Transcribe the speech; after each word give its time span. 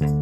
Moin 0.00 0.14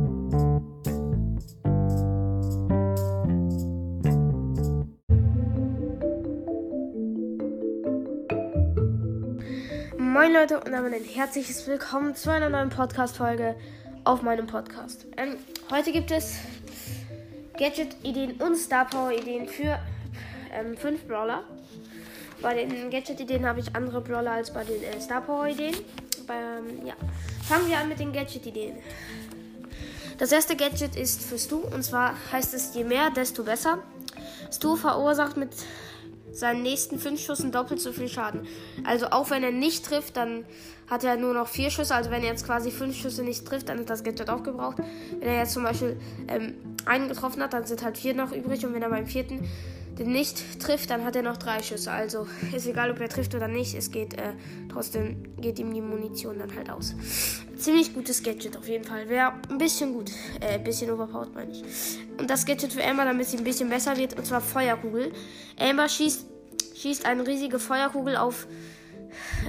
Leute 10.32 10.58
und 10.58 10.72
damit 10.72 10.94
ein 10.94 11.04
herzliches 11.04 11.68
Willkommen 11.68 12.16
zu 12.16 12.32
einer 12.32 12.48
neuen 12.48 12.70
Podcast-Folge 12.70 13.54
auf 14.02 14.22
meinem 14.22 14.48
Podcast. 14.48 15.06
Ähm, 15.16 15.36
heute 15.70 15.92
gibt 15.92 16.10
es 16.10 16.38
Gadget-Ideen 17.56 18.32
und 18.40 18.56
Star 18.56 18.84
Power-Ideen 18.86 19.46
für 19.46 19.78
ähm, 20.52 20.76
Brawler. 21.06 21.44
Bei 22.42 22.54
den 22.54 22.90
Gadget-Ideen 22.90 23.46
habe 23.46 23.60
ich 23.60 23.76
andere 23.76 24.00
Brawler 24.00 24.32
als 24.32 24.52
bei 24.52 24.64
den 24.64 24.82
äh, 24.82 25.00
Star 25.00 25.20
Power-Ideen. 25.20 25.76
Ähm, 26.28 26.84
ja. 26.84 26.94
Fangen 27.48 27.68
wir 27.68 27.78
an 27.78 27.88
mit 27.88 28.00
den 28.00 28.12
Gadget-Ideen. 28.12 28.76
Das 30.18 30.32
erste 30.32 30.56
Gadget 30.56 30.96
ist 30.96 31.22
für 31.22 31.38
Stu 31.38 31.58
und 31.58 31.84
zwar 31.84 32.14
heißt 32.32 32.52
es 32.52 32.74
je 32.74 32.82
mehr, 32.82 33.10
desto 33.10 33.44
besser. 33.44 33.78
Stu 34.52 34.74
verursacht 34.74 35.36
mit 35.36 35.50
seinen 36.32 36.62
nächsten 36.62 36.98
fünf 36.98 37.20
Schüssen 37.20 37.52
doppelt 37.52 37.80
so 37.80 37.92
viel 37.92 38.08
Schaden. 38.08 38.46
Also 38.84 39.06
auch 39.10 39.30
wenn 39.30 39.44
er 39.44 39.52
nicht 39.52 39.84
trifft, 39.84 40.16
dann 40.16 40.44
hat 40.90 41.04
er 41.04 41.16
nur 41.16 41.34
noch 41.34 41.46
vier 41.46 41.70
Schüsse. 41.70 41.94
Also 41.94 42.10
wenn 42.10 42.22
er 42.22 42.30
jetzt 42.30 42.44
quasi 42.44 42.72
fünf 42.72 42.96
Schüsse 42.96 43.22
nicht 43.22 43.46
trifft, 43.46 43.68
dann 43.68 43.78
ist 43.78 43.90
das 43.90 44.02
Gadget 44.02 44.28
aufgebraucht. 44.28 44.78
Wenn 45.20 45.28
er 45.28 45.38
jetzt 45.38 45.52
zum 45.52 45.62
Beispiel 45.62 45.96
ähm, 46.26 46.54
einen 46.84 47.08
getroffen 47.08 47.40
hat, 47.40 47.52
dann 47.52 47.64
sind 47.64 47.84
halt 47.84 47.96
vier 47.96 48.14
noch 48.14 48.32
übrig. 48.32 48.66
Und 48.66 48.74
wenn 48.74 48.82
er 48.82 48.90
beim 48.90 49.06
vierten 49.06 49.48
den 49.98 50.12
nicht 50.12 50.60
trifft, 50.60 50.90
dann 50.90 51.04
hat 51.04 51.16
er 51.16 51.22
noch 51.22 51.36
drei 51.36 51.62
Schüsse. 51.62 51.90
Also 51.90 52.26
ist 52.54 52.66
egal, 52.66 52.90
ob 52.90 53.00
er 53.00 53.08
trifft 53.08 53.34
oder 53.34 53.48
nicht. 53.48 53.74
Es 53.74 53.90
geht 53.90 54.14
äh, 54.14 54.32
trotzdem 54.68 55.34
geht 55.40 55.58
ihm 55.58 55.72
die 55.74 55.80
Munition 55.80 56.38
dann 56.38 56.54
halt 56.54 56.70
aus. 56.70 56.94
Ziemlich 57.56 57.94
gutes 57.94 58.22
Gadget 58.22 58.56
auf 58.56 58.68
jeden 58.68 58.84
Fall. 58.84 59.08
Wäre 59.08 59.32
ein 59.48 59.58
bisschen 59.58 59.92
gut. 59.92 60.10
Äh, 60.40 60.54
ein 60.54 60.64
bisschen 60.64 60.90
overpowered 60.90 61.34
meine 61.34 61.50
ich. 61.50 61.64
Und 62.18 62.30
das 62.30 62.46
Gadget 62.46 62.72
für 62.72 62.84
Amber, 62.84 63.04
damit 63.04 63.26
sie 63.26 63.38
ein 63.38 63.44
bisschen 63.44 63.68
besser 63.68 63.96
wird, 63.96 64.16
und 64.16 64.24
zwar 64.24 64.40
Feuerkugel. 64.40 65.12
Amber 65.58 65.88
schießt, 65.88 66.26
schießt 66.76 67.04
eine 67.04 67.26
riesige 67.26 67.58
Feuerkugel 67.58 68.16
auf 68.16 68.46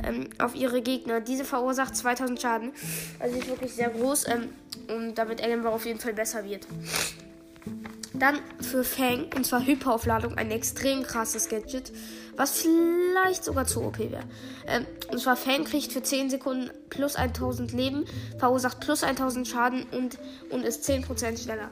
ähm, 0.03 0.29
auf 0.39 0.55
ihre 0.55 0.81
Gegner. 0.81 1.21
Diese 1.21 1.45
verursacht 1.45 1.95
2000 1.95 2.41
Schaden. 2.41 2.71
Also 3.19 3.37
ist 3.37 3.47
wirklich 3.47 3.73
sehr 3.73 3.89
groß. 3.89 4.27
Ähm, 4.27 4.49
und 4.87 5.15
damit 5.15 5.43
Amber 5.43 5.71
auf 5.71 5.85
jeden 5.85 5.99
Fall 5.99 6.13
besser 6.13 6.43
wird. 6.43 6.65
Dann 8.19 8.39
für 8.59 8.83
Fang, 8.83 9.27
und 9.35 9.45
zwar 9.45 9.65
Hyperaufladung, 9.65 10.37
ein 10.37 10.51
extrem 10.51 11.03
krasses 11.03 11.47
Gadget, 11.47 11.91
was 12.35 12.61
vielleicht 12.61 13.45
sogar 13.45 13.65
zu 13.65 13.81
OP 13.81 13.99
wäre. 13.99 14.23
Ähm, 14.67 14.85
und 15.09 15.19
zwar 15.19 15.37
Fang 15.37 15.63
kriegt 15.63 15.93
für 15.93 16.03
10 16.03 16.29
Sekunden 16.29 16.69
plus 16.89 17.15
1000 17.15 17.71
Leben, 17.71 18.05
verursacht 18.37 18.81
plus 18.81 19.03
1000 19.03 19.47
Schaden 19.47 19.85
und, 19.91 20.19
und 20.49 20.63
ist 20.63 20.89
10% 20.89 21.41
schneller. 21.41 21.69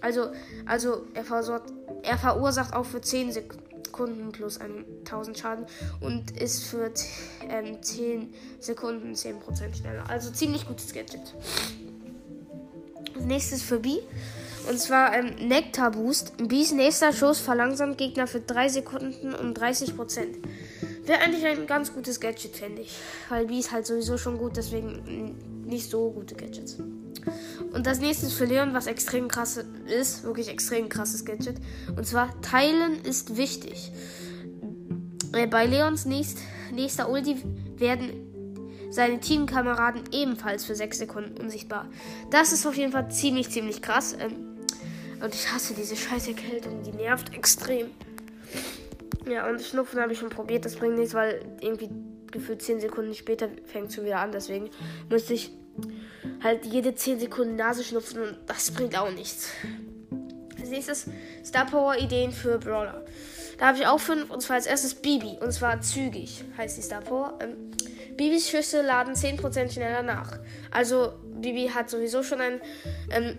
Also, 0.00 0.30
also 0.66 1.06
er, 1.14 1.24
versorgt, 1.24 1.72
er 2.02 2.18
verursacht 2.18 2.74
auch 2.74 2.86
für 2.86 3.00
10 3.00 3.32
Sekunden 3.32 4.32
plus 4.32 4.58
1000 4.60 5.38
Schaden 5.38 5.66
und 6.00 6.30
ist 6.40 6.64
für 6.64 6.92
ähm, 7.48 7.82
10 7.82 8.32
Sekunden 8.60 9.14
10% 9.14 9.76
schneller. 9.76 10.04
Also 10.08 10.30
ziemlich 10.30 10.68
gutes 10.68 10.92
Gadget. 10.92 11.34
Nächstes 13.18 13.62
für 13.62 13.78
B. 13.78 13.98
Und 14.68 14.78
zwar 14.78 15.14
ähm, 15.14 15.34
Nektar 15.46 15.90
Boost. 15.90 16.36
Bees 16.36 16.72
nächster 16.72 17.12
Schuss 17.12 17.38
verlangsamt 17.38 17.98
Gegner 17.98 18.26
für 18.26 18.40
3 18.40 18.68
Sekunden 18.68 19.34
um 19.34 19.52
30%. 19.52 19.94
Wäre 21.04 21.20
eigentlich 21.20 21.44
ein 21.44 21.66
ganz 21.66 21.92
gutes 21.92 22.18
Gadget, 22.18 22.56
fände 22.56 22.82
ich. 22.82 22.96
Weil 23.28 23.46
Bee 23.46 23.58
ist 23.58 23.72
halt 23.72 23.86
sowieso 23.86 24.16
schon 24.16 24.38
gut, 24.38 24.56
deswegen 24.56 25.36
nicht 25.66 25.90
so 25.90 26.10
gute 26.10 26.34
Gadgets. 26.34 26.78
Und 27.72 27.86
das 27.86 28.00
nächste 28.00 28.26
ist 28.26 28.34
für 28.34 28.44
Leon, 28.44 28.74
was 28.74 28.86
extrem 28.86 29.28
krass 29.28 29.58
ist. 29.86 30.24
Wirklich 30.24 30.48
extrem 30.48 30.88
krasses 30.88 31.24
Gadget. 31.24 31.56
Und 31.96 32.06
zwar 32.06 32.40
Teilen 32.40 33.02
ist 33.02 33.36
wichtig. 33.36 33.92
Äh, 35.32 35.46
bei 35.46 35.66
Leons 35.66 36.04
nächst, 36.06 36.38
nächster 36.72 37.10
Ulti 37.10 37.36
werden 37.76 38.30
seine 38.90 39.18
Teamkameraden 39.18 40.04
ebenfalls 40.12 40.64
für 40.64 40.74
6 40.74 40.98
Sekunden 40.98 41.40
unsichtbar. 41.40 41.88
Das 42.30 42.52
ist 42.52 42.64
auf 42.66 42.76
jeden 42.76 42.92
Fall 42.92 43.10
ziemlich, 43.10 43.50
ziemlich 43.50 43.82
krass. 43.82 44.16
Ähm, 44.18 44.53
und 45.24 45.34
ich 45.34 45.50
hasse 45.50 45.72
diese 45.74 45.96
scheiß 45.96 46.28
Erkältung, 46.28 46.82
die 46.82 46.92
nervt 46.92 47.34
extrem. 47.34 47.90
Ja, 49.26 49.48
und 49.48 49.62
Schnupfen 49.62 49.98
habe 50.00 50.12
ich 50.12 50.18
schon 50.18 50.28
probiert, 50.28 50.66
das 50.66 50.76
bringt 50.76 50.98
nichts, 50.98 51.14
weil 51.14 51.40
irgendwie 51.60 51.88
gefühlt 52.30 52.60
10 52.60 52.80
Sekunden 52.80 53.14
später 53.14 53.48
fängt 53.64 53.90
es 53.90 54.02
wieder 54.02 54.18
an. 54.18 54.32
Deswegen 54.32 54.68
müsste 55.08 55.32
ich 55.32 55.50
halt 56.42 56.66
jede 56.66 56.94
10 56.94 57.20
Sekunden 57.20 57.56
Nase 57.56 57.82
schnupfen 57.84 58.20
und 58.20 58.36
das 58.46 58.70
bringt 58.70 58.98
auch 58.98 59.10
nichts. 59.10 59.48
Als 60.60 60.68
nächstes 60.68 61.06
Star 61.42 61.66
Power 61.66 61.96
Ideen 61.96 62.30
für 62.30 62.58
Brawler. 62.58 63.02
Da 63.58 63.68
habe 63.68 63.78
ich 63.78 63.86
auch 63.86 64.00
fünf 64.00 64.30
und 64.30 64.42
zwar 64.42 64.56
als 64.56 64.66
erstes 64.66 64.94
Bibi 64.94 65.38
und 65.40 65.52
zwar 65.52 65.80
zügig 65.80 66.44
heißt 66.58 66.76
die 66.76 66.82
Star 66.82 67.00
Power. 67.00 67.38
Ähm, 67.40 67.70
Bibis 68.16 68.50
Schüsse 68.50 68.82
laden 68.82 69.14
10% 69.14 69.72
schneller 69.72 70.02
nach. 70.02 70.38
Also 70.70 71.14
Bibi 71.40 71.68
hat 71.68 71.88
sowieso 71.88 72.22
schon 72.22 72.40
ein 72.40 72.60
ähm, 73.10 73.36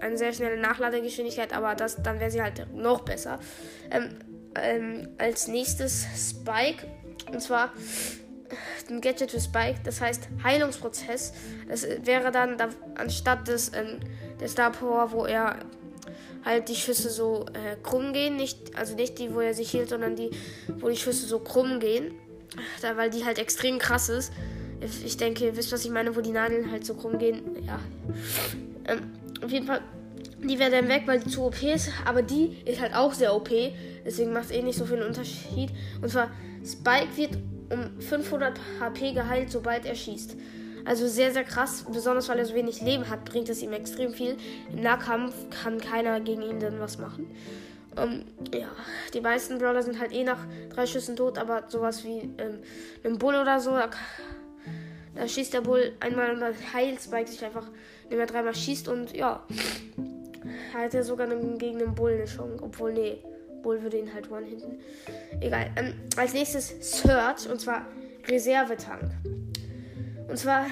eine 0.00 0.16
sehr 0.16 0.32
schnelle 0.32 0.60
Nachladegeschwindigkeit, 0.60 1.52
aber 1.52 1.74
das, 1.74 2.02
dann 2.02 2.20
wäre 2.20 2.30
sie 2.30 2.42
halt 2.42 2.72
noch 2.74 3.00
besser. 3.00 3.38
Ähm, 3.90 4.18
ähm, 4.54 5.08
als 5.18 5.48
nächstes 5.48 6.06
Spike. 6.16 6.86
Und 7.30 7.40
zwar 7.40 7.72
ein 8.88 9.00
Gadget 9.00 9.30
für 9.30 9.40
Spike, 9.40 9.80
das 9.84 10.00
heißt 10.00 10.28
Heilungsprozess. 10.42 11.34
Das 11.68 11.86
wäre 12.04 12.30
dann 12.30 12.56
da, 12.56 12.68
anstatt 12.94 13.46
des 13.48 13.72
ähm, 13.74 14.00
der 14.40 14.48
Star 14.48 14.72
Power, 14.72 15.12
wo 15.12 15.26
er 15.26 15.56
halt 16.44 16.68
die 16.68 16.74
Schüsse 16.74 17.10
so 17.10 17.46
äh, 17.52 17.76
krumm 17.82 18.12
gehen, 18.12 18.36
nicht 18.36 18.76
also 18.76 18.94
nicht 18.94 19.18
die, 19.18 19.34
wo 19.34 19.40
er 19.40 19.52
sich 19.52 19.70
hielt, 19.70 19.90
sondern 19.90 20.16
die, 20.16 20.30
wo 20.78 20.88
die 20.88 20.96
Schüsse 20.96 21.26
so 21.26 21.40
krumm 21.40 21.80
gehen, 21.80 22.14
da, 22.80 22.96
weil 22.96 23.10
die 23.10 23.24
halt 23.24 23.38
extrem 23.38 23.78
krass 23.78 24.08
ist. 24.08 24.32
Ich 25.04 25.16
denke, 25.16 25.44
ihr 25.44 25.56
wisst, 25.56 25.72
was 25.72 25.84
ich 25.84 25.90
meine, 25.90 26.14
wo 26.14 26.20
die 26.20 26.30
Nadeln 26.30 26.70
halt 26.70 26.86
so 26.86 26.94
krumm 26.94 27.18
gehen. 27.18 27.42
Ja. 27.66 27.80
Ähm, 28.86 29.17
auf 29.42 29.50
jeden 29.50 29.66
Fall, 29.66 29.80
die 30.42 30.58
wäre 30.58 30.70
dann 30.70 30.88
weg, 30.88 31.02
weil 31.06 31.20
die 31.20 31.30
zu 31.30 31.44
OP 31.44 31.62
ist. 31.62 31.90
Aber 32.04 32.22
die 32.22 32.56
ist 32.64 32.80
halt 32.80 32.94
auch 32.94 33.12
sehr 33.12 33.34
OP. 33.34 33.50
Deswegen 34.04 34.32
macht 34.32 34.46
es 34.46 34.50
eh 34.50 34.62
nicht 34.62 34.78
so 34.78 34.84
viel 34.84 35.02
Unterschied. 35.02 35.70
Und 36.00 36.10
zwar, 36.10 36.30
Spike 36.64 37.16
wird 37.16 37.38
um 37.70 38.00
500 38.00 38.58
HP 38.80 39.12
geheilt, 39.12 39.50
sobald 39.50 39.84
er 39.84 39.94
schießt. 39.94 40.36
Also 40.84 41.06
sehr, 41.06 41.32
sehr 41.32 41.44
krass. 41.44 41.84
Besonders 41.92 42.28
weil 42.28 42.38
er 42.38 42.46
so 42.46 42.54
wenig 42.54 42.80
Leben 42.80 43.08
hat, 43.10 43.24
bringt 43.24 43.48
es 43.48 43.62
ihm 43.62 43.72
extrem 43.72 44.12
viel. 44.12 44.36
Im 44.72 44.82
Nahkampf 44.82 45.34
kann 45.50 45.78
keiner 45.78 46.20
gegen 46.20 46.42
ihn 46.42 46.60
dann 46.60 46.80
was 46.80 46.98
machen. 46.98 47.26
Um, 47.96 48.04
ähm, 48.04 48.24
ja, 48.54 48.68
die 49.12 49.20
meisten 49.20 49.58
Brawler 49.58 49.82
sind 49.82 49.98
halt 49.98 50.12
eh 50.12 50.22
nach 50.22 50.38
drei 50.72 50.86
Schüssen 50.86 51.16
tot, 51.16 51.36
aber 51.36 51.64
sowas 51.68 52.04
wie 52.04 52.30
ähm, 52.38 52.60
ein 53.04 53.18
Bull 53.18 53.34
oder 53.34 53.58
so, 53.58 53.72
da, 55.18 55.28
schießt 55.28 55.54
der 55.54 55.60
Bull 55.60 55.92
einmal 56.00 56.32
und 56.32 56.40
dann 56.40 56.54
heilt 56.72 57.00
Spike 57.00 57.30
sich 57.30 57.44
einfach, 57.44 57.66
indem 58.04 58.20
er 58.20 58.26
dreimal 58.26 58.54
schießt 58.54 58.88
und 58.88 59.16
ja, 59.16 59.42
hat 60.74 60.94
er 60.94 61.02
sogar 61.04 61.26
gegen 61.26 61.78
den 61.78 61.94
Bull 61.94 62.12
eine 62.12 62.24
Chance. 62.24 62.62
Obwohl, 62.62 62.92
nee, 62.92 63.18
Bull 63.62 63.82
würde 63.82 63.98
ihn 63.98 64.12
halt 64.12 64.30
one 64.30 64.46
hinten. 64.46 64.80
Egal. 65.40 65.70
Ähm, 65.76 65.94
als 66.16 66.34
nächstes 66.34 66.74
Search 66.80 67.48
und 67.50 67.60
zwar 67.60 67.86
Reservetank. 68.26 69.10
Und 70.28 70.38
zwar, 70.38 70.66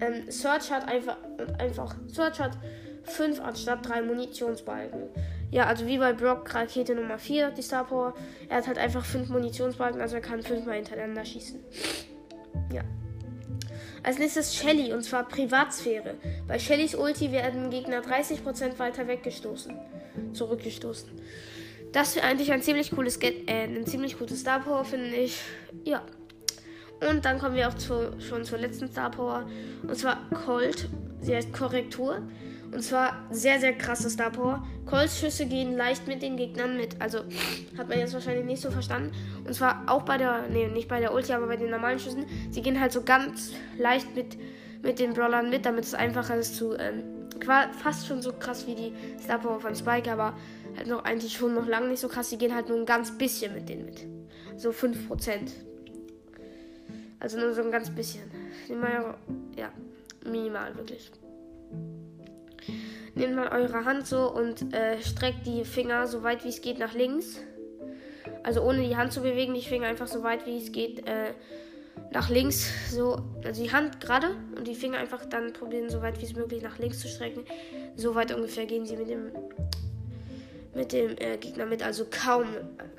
ähm, 0.00 0.30
Search 0.30 0.70
hat 0.70 0.88
einfach, 0.88 1.18
einfach, 1.58 1.94
Search 2.08 2.40
hat 2.40 2.58
5 3.04 3.40
anstatt 3.40 3.86
3 3.86 4.02
Munitionsbalken. 4.02 5.08
Ja, 5.50 5.66
also 5.66 5.86
wie 5.86 5.98
bei 5.98 6.12
Brock 6.12 6.52
Rakete 6.54 6.94
Nummer 6.94 7.18
4, 7.18 7.50
die 7.50 7.62
Star 7.62 7.84
Power. 7.84 8.14
Er 8.48 8.58
hat 8.58 8.66
halt 8.66 8.78
einfach 8.78 9.04
5 9.04 9.28
Munitionsbalken, 9.28 10.00
also 10.00 10.16
er 10.16 10.22
kann 10.22 10.42
5 10.42 10.64
mal 10.64 10.74
hintereinander 10.76 11.24
schießen. 11.24 11.60
Ja. 12.72 12.82
Als 14.04 14.18
nächstes 14.18 14.54
Shelly, 14.54 14.92
und 14.92 15.02
zwar 15.02 15.26
Privatsphäre. 15.26 16.14
Bei 16.46 16.58
Shellys 16.58 16.94
Ulti 16.94 17.32
werden 17.32 17.70
Gegner 17.70 18.02
30% 18.02 18.78
weiter 18.78 19.08
weggestoßen. 19.08 19.74
Zurückgestoßen. 20.34 21.08
Das 21.90 22.14
wäre 22.14 22.26
eigentlich 22.26 22.52
ein 22.52 22.60
ziemlich 22.60 22.90
cooles 22.90 23.18
Get 23.18 23.48
äh, 23.48 23.64
ein 23.64 23.86
ziemlich 23.86 24.18
gutes 24.18 24.40
Star 24.40 24.60
Power, 24.60 24.84
finde 24.84 25.16
ich. 25.16 25.40
Ja. 25.84 26.02
Und 27.08 27.24
dann 27.24 27.38
kommen 27.38 27.54
wir 27.54 27.66
auch 27.66 27.74
zu, 27.74 28.12
schon 28.20 28.44
zur 28.44 28.58
letzten 28.58 28.88
Star 28.88 29.10
Power. 29.10 29.48
Und 29.82 29.96
zwar 29.96 30.28
Colt. 30.30 30.88
Sie 31.22 31.34
heißt 31.34 31.54
Korrektur. 31.54 32.20
Und 32.74 32.82
zwar 32.82 33.24
sehr, 33.30 33.60
sehr 33.60 33.72
krasse 33.72 34.10
Star 34.10 34.30
Power. 34.30 34.66
Colts 34.84 35.20
Schüsse 35.20 35.46
gehen 35.46 35.76
leicht 35.76 36.08
mit 36.08 36.22
den 36.22 36.36
Gegnern 36.36 36.76
mit. 36.76 37.00
Also 37.00 37.20
hat 37.78 37.88
man 37.88 38.00
jetzt 38.00 38.14
wahrscheinlich 38.14 38.44
nicht 38.44 38.60
so 38.60 38.70
verstanden. 38.72 39.12
Und 39.46 39.54
zwar 39.54 39.84
auch 39.86 40.02
bei 40.02 40.18
der, 40.18 40.48
nee, 40.50 40.66
nicht 40.66 40.88
bei 40.88 40.98
der 40.98 41.14
Ulti, 41.14 41.32
aber 41.32 41.46
bei 41.46 41.56
den 41.56 41.70
normalen 41.70 42.00
Schüssen. 42.00 42.26
Sie 42.50 42.62
gehen 42.62 42.80
halt 42.80 42.90
so 42.90 43.02
ganz 43.02 43.52
leicht 43.78 44.16
mit, 44.16 44.36
mit 44.82 44.98
den 44.98 45.14
Brawlern 45.14 45.50
mit, 45.50 45.64
damit 45.64 45.84
es 45.84 45.94
einfacher 45.94 46.36
ist 46.36 46.56
zu, 46.56 46.74
ähm, 46.74 47.04
fast 47.80 48.08
schon 48.08 48.22
so 48.22 48.32
krass 48.32 48.66
wie 48.66 48.74
die 48.74 48.92
Star 49.22 49.38
Power 49.38 49.60
von 49.60 49.76
Spike, 49.76 50.10
aber 50.10 50.36
halt 50.76 50.88
noch 50.88 51.04
eigentlich 51.04 51.36
schon 51.36 51.54
noch 51.54 51.68
lange 51.68 51.88
nicht 51.88 52.00
so 52.00 52.08
krass. 52.08 52.30
Sie 52.30 52.38
gehen 52.38 52.54
halt 52.54 52.68
nur 52.68 52.78
ein 52.78 52.86
ganz 52.86 53.16
bisschen 53.16 53.54
mit 53.54 53.68
denen 53.68 53.84
mit. 53.84 54.04
So 54.56 54.70
5%. 54.70 55.52
Also 57.20 57.38
nur 57.38 57.54
so 57.54 57.62
ein 57.62 57.70
ganz 57.70 57.88
bisschen. 57.90 58.24
Ja, 59.56 59.70
minimal 60.24 60.76
wirklich. 60.76 61.12
Nehmt 63.14 63.36
mal 63.36 63.48
eure 63.48 63.84
Hand 63.84 64.06
so 64.06 64.30
und 64.30 64.74
äh, 64.74 65.00
streckt 65.00 65.46
die 65.46 65.64
Finger 65.64 66.06
so 66.06 66.22
weit 66.22 66.44
wie 66.44 66.48
es 66.48 66.60
geht 66.60 66.78
nach 66.78 66.94
links. 66.94 67.40
Also 68.42 68.62
ohne 68.62 68.86
die 68.86 68.96
Hand 68.96 69.12
zu 69.12 69.22
bewegen, 69.22 69.54
die 69.54 69.62
Finger 69.62 69.86
einfach 69.86 70.06
so 70.06 70.22
weit 70.22 70.46
wie 70.46 70.58
es 70.58 70.72
geht 70.72 71.06
äh, 71.06 71.32
nach 72.12 72.28
links. 72.28 72.70
So, 72.90 73.22
also 73.44 73.62
die 73.62 73.72
Hand 73.72 74.00
gerade 74.00 74.28
und 74.56 74.66
die 74.66 74.74
Finger 74.74 74.98
einfach 74.98 75.24
dann 75.26 75.52
probieren, 75.52 75.88
so 75.88 76.02
weit 76.02 76.20
wie 76.20 76.24
es 76.24 76.34
möglich 76.34 76.62
nach 76.62 76.78
links 76.78 77.00
zu 77.00 77.08
strecken. 77.08 77.44
So 77.96 78.14
weit 78.14 78.34
ungefähr 78.34 78.66
gehen 78.66 78.86
sie 78.86 78.96
mit 78.96 79.08
dem 79.08 79.30
mit 80.74 80.92
dem 80.92 81.16
äh, 81.18 81.36
Gegner 81.36 81.66
mit, 81.66 81.82
also 81.84 82.04
kaum, 82.10 82.46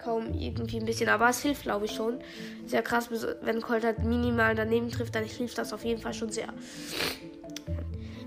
kaum 0.01 0.33
irgendwie 0.33 0.77
ein 0.77 0.85
bisschen, 0.85 1.09
aber 1.09 1.29
es 1.29 1.41
hilft, 1.41 1.63
glaube 1.63 1.85
ich, 1.85 1.91
schon. 1.91 2.19
Sehr 2.65 2.81
krass, 2.81 3.09
wenn 3.41 3.61
Colt 3.61 3.83
halt 3.83 3.99
minimal 3.99 4.55
daneben 4.55 4.89
trifft, 4.89 5.13
dann 5.15 5.25
hilft 5.25 5.57
das 5.57 5.73
auf 5.73 5.83
jeden 5.83 6.01
Fall 6.01 6.13
schon 6.13 6.31
sehr. 6.31 6.47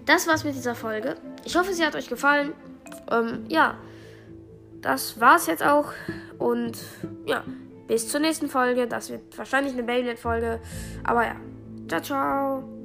Das 0.05 0.27
war's 0.27 0.45
mit 0.45 0.55
dieser 0.55 0.75
Folge. 0.75 1.17
Ich 1.45 1.57
hoffe, 1.57 1.73
sie 1.73 1.85
hat 1.85 1.95
euch 1.95 2.09
gefallen. 2.09 2.53
Ähm, 3.11 3.45
ja, 3.49 3.77
das 4.81 5.21
war's 5.21 5.47
jetzt 5.47 5.63
auch. 5.63 5.93
Und 6.39 6.79
ja, 7.27 7.43
bis 7.87 8.09
zur 8.09 8.21
nächsten 8.21 8.49
Folge. 8.49 8.87
Das 8.87 9.11
wird 9.11 9.37
wahrscheinlich 9.37 9.73
eine 9.73 9.83
Beyblade-Folge. 9.83 10.61
Aber 11.05 11.25
ja, 11.25 11.37
ciao, 11.89 12.01
ciao. 12.01 12.78